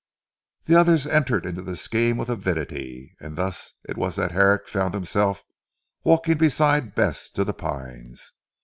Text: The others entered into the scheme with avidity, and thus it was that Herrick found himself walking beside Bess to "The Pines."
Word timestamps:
The 0.63 0.73
others 0.73 1.05
entered 1.05 1.45
into 1.45 1.61
the 1.61 1.77
scheme 1.77 2.17
with 2.17 2.27
avidity, 2.27 3.15
and 3.19 3.35
thus 3.35 3.73
it 3.87 3.97
was 3.97 4.15
that 4.15 4.31
Herrick 4.31 4.67
found 4.67 4.95
himself 4.95 5.43
walking 6.03 6.39
beside 6.39 6.95
Bess 6.95 7.29
to 7.29 7.43
"The 7.43 7.53
Pines." 7.53 8.33